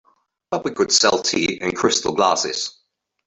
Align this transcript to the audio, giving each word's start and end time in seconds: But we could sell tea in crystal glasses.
But 0.49 0.65
we 0.65 0.71
could 0.71 0.91
sell 0.91 1.21
tea 1.21 1.59
in 1.61 1.73
crystal 1.73 2.15
glasses. 2.15 2.75